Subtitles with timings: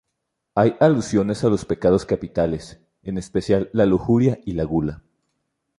[0.55, 5.03] Hay alusiones a los pecados capitales, en especial la lujuria y la gula.